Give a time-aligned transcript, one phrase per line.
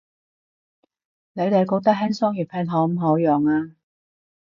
[1.33, 3.75] 你哋覺得輕鬆粵拼好唔好用啊